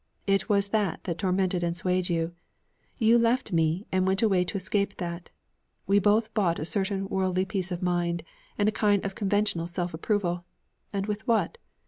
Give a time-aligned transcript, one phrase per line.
[0.25, 2.33] It was that that tormented and swayed you.
[2.97, 5.29] You left me, and went away to escape that.
[5.85, 8.23] We both bought a certain worldly peace of mind,
[8.57, 10.43] and a kind of conventional self approval.
[10.91, 11.59] And with what?